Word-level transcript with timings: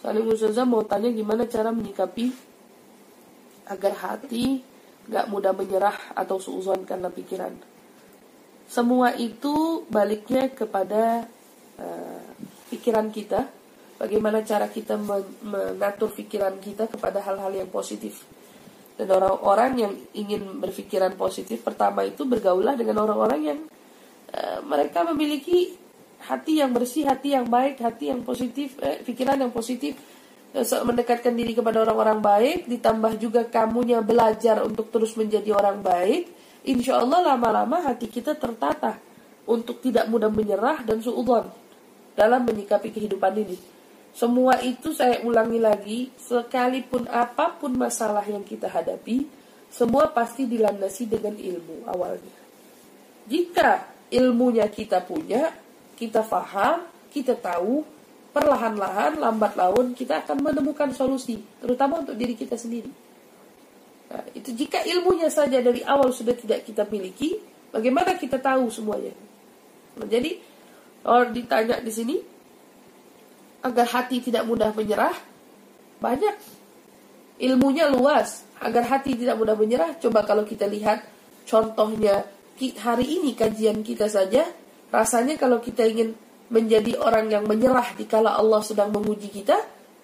Saling 0.00 0.32
Ustazah 0.32 0.64
mau 0.64 0.80
tanya 0.88 1.12
gimana 1.12 1.44
cara 1.44 1.68
menyikapi 1.68 2.32
agar 3.68 3.92
hati 4.00 4.64
gak 5.04 5.28
mudah 5.28 5.52
menyerah 5.52 6.16
atau 6.16 6.40
suuzon 6.40 6.88
karena 6.88 7.12
pikiran. 7.12 7.52
Semua 8.64 9.12
itu 9.12 9.84
baliknya 9.92 10.48
kepada 10.48 11.28
uh, 11.76 12.22
pikiran 12.72 13.12
kita. 13.12 13.44
Bagaimana 14.00 14.40
cara 14.40 14.72
kita 14.72 14.96
mengatur 15.44 16.08
pikiran 16.16 16.56
kita 16.56 16.88
kepada 16.88 17.20
hal-hal 17.20 17.52
yang 17.52 17.68
positif. 17.68 18.24
Dan 18.96 19.12
orang-orang 19.12 19.72
yang 19.76 19.92
ingin 20.16 20.56
berpikiran 20.56 21.12
positif, 21.20 21.60
pertama 21.60 22.08
itu 22.08 22.24
bergaulah 22.24 22.72
dengan 22.80 23.04
orang-orang 23.04 23.40
yang 23.44 23.60
uh, 24.32 24.64
mereka 24.64 25.04
memiliki 25.04 25.76
hati 26.26 26.60
yang 26.60 26.70
bersih, 26.76 27.08
hati 27.08 27.32
yang 27.32 27.48
baik, 27.48 27.80
hati 27.80 28.12
yang 28.12 28.20
positif, 28.20 28.76
eh, 28.84 29.00
pikiran 29.00 29.40
yang 29.40 29.52
positif, 29.52 29.96
eh, 30.52 30.64
mendekatkan 30.64 31.32
diri 31.32 31.56
kepada 31.56 31.80
orang-orang 31.80 32.20
baik, 32.20 32.58
ditambah 32.68 33.16
juga 33.16 33.46
kamunya 33.48 34.04
belajar 34.04 34.60
untuk 34.62 34.92
terus 34.92 35.16
menjadi 35.16 35.56
orang 35.56 35.80
baik, 35.80 36.28
insya 36.68 37.00
Allah 37.00 37.34
lama-lama 37.34 37.80
hati 37.88 38.06
kita 38.10 38.36
tertata 38.36 39.00
untuk 39.48 39.80
tidak 39.80 40.06
mudah 40.06 40.28
menyerah 40.28 40.84
dan 40.84 41.00
suudon 41.00 41.48
dalam 42.12 42.44
menyikapi 42.44 42.92
kehidupan 42.92 43.32
ini. 43.40 43.58
Semua 44.10 44.58
itu 44.60 44.90
saya 44.90 45.22
ulangi 45.22 45.58
lagi, 45.62 46.00
sekalipun 46.18 47.06
apa 47.08 47.56
pun 47.56 47.72
masalah 47.78 48.26
yang 48.26 48.42
kita 48.42 48.66
hadapi, 48.66 49.24
semua 49.70 50.10
pasti 50.10 50.50
dilandasi 50.50 51.06
dengan 51.06 51.38
ilmu 51.38 51.86
awalnya. 51.86 52.34
Jika 53.30 53.86
ilmunya 54.10 54.66
kita 54.66 55.06
punya, 55.06 55.46
kita 56.00 56.24
faham, 56.24 56.88
kita 57.12 57.36
tahu, 57.36 57.84
perlahan-lahan, 58.32 59.20
lambat 59.20 59.52
laun 59.52 59.92
kita 59.92 60.24
akan 60.24 60.40
menemukan 60.40 60.96
solusi, 60.96 61.36
terutama 61.60 62.00
untuk 62.00 62.16
diri 62.16 62.32
kita 62.32 62.56
sendiri. 62.56 62.88
Nah, 64.10 64.24
itu 64.32 64.56
jika 64.56 64.80
ilmunya 64.82 65.28
saja 65.28 65.60
dari 65.60 65.84
awal 65.84 66.08
sudah 66.10 66.32
tidak 66.32 66.64
kita 66.64 66.88
miliki, 66.88 67.36
bagaimana 67.68 68.16
kita 68.16 68.40
tahu 68.40 68.72
semuanya? 68.72 69.12
Nah, 70.00 70.08
jadi 70.08 70.40
kalau 71.04 71.28
ditanya 71.30 71.76
di 71.84 71.92
sini 71.92 72.16
agar 73.60 73.86
hati 73.92 74.24
tidak 74.24 74.48
mudah 74.48 74.72
menyerah, 74.72 75.14
banyak 76.00 76.36
ilmunya 77.44 77.92
luas. 77.92 78.48
Agar 78.60 78.84
hati 78.88 79.16
tidak 79.16 79.40
mudah 79.40 79.56
menyerah, 79.56 79.96
coba 79.96 80.24
kalau 80.24 80.44
kita 80.44 80.68
lihat 80.68 81.00
contohnya 81.48 82.28
hari 82.60 83.16
ini 83.16 83.32
kajian 83.32 83.80
kita 83.80 84.04
saja 84.04 84.44
Rasanya 84.90 85.38
kalau 85.38 85.62
kita 85.62 85.86
ingin 85.86 86.12
menjadi 86.50 86.98
orang 86.98 87.30
yang 87.30 87.46
menyerah 87.46 87.94
dikala 87.94 88.34
Allah 88.34 88.58
sedang 88.66 88.90
menguji 88.90 89.30
kita, 89.30 89.54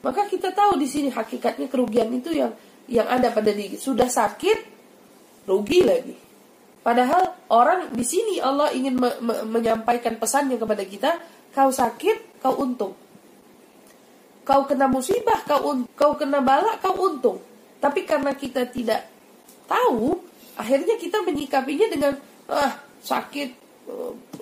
maka 0.06 0.30
kita 0.30 0.54
tahu 0.54 0.78
di 0.78 0.86
sini 0.86 1.10
hakikatnya 1.10 1.66
kerugian 1.66 2.06
itu 2.14 2.30
yang 2.30 2.54
yang 2.86 3.10
ada 3.10 3.34
pada 3.34 3.50
diri. 3.50 3.74
Sudah 3.74 4.06
sakit, 4.06 4.58
rugi 5.50 5.82
lagi. 5.82 6.14
Padahal 6.86 7.50
orang 7.50 7.90
di 7.90 8.06
sini 8.06 8.38
Allah 8.38 8.70
ingin 8.70 8.94
me 8.94 9.10
me 9.18 9.34
menyampaikan 9.58 10.22
pesannya 10.22 10.54
kepada 10.54 10.86
kita, 10.86 11.10
kau 11.50 11.74
sakit, 11.74 12.38
kau 12.38 12.54
untung. 12.62 12.94
Kau 14.46 14.62
kena 14.70 14.86
musibah, 14.86 15.42
kau 15.42 15.82
kau 15.98 16.14
kena 16.14 16.38
bala, 16.38 16.78
kau 16.78 16.94
untung. 17.10 17.42
Tapi 17.82 18.06
karena 18.06 18.38
kita 18.38 18.70
tidak 18.70 19.02
tahu, 19.66 20.14
akhirnya 20.54 20.94
kita 20.94 21.26
menyikapinya 21.26 21.90
dengan 21.90 22.14
ah 22.46 22.78
sakit, 23.02 23.65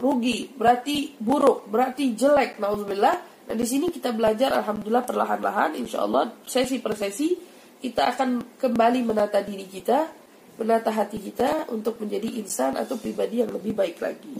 rugi, 0.00 0.50
berarti 0.52 1.14
buruk, 1.20 1.68
berarti 1.68 2.16
jelek. 2.16 2.58
Nauzubillah. 2.58 3.16
Nah 3.44 3.54
di 3.54 3.66
sini 3.68 3.92
kita 3.92 4.16
belajar, 4.16 4.56
alhamdulillah 4.56 5.04
perlahan-lahan, 5.04 5.76
insya 5.76 6.04
Allah 6.08 6.32
sesi 6.48 6.80
per 6.80 6.96
sesi 6.96 7.36
kita 7.84 8.16
akan 8.16 8.56
kembali 8.56 9.04
menata 9.04 9.44
diri 9.44 9.68
kita, 9.68 10.08
menata 10.56 10.88
hati 10.88 11.20
kita 11.20 11.68
untuk 11.68 12.00
menjadi 12.00 12.40
insan 12.40 12.80
atau 12.80 12.96
pribadi 12.96 13.44
yang 13.44 13.52
lebih 13.52 13.76
baik 13.76 14.00
lagi. 14.00 14.36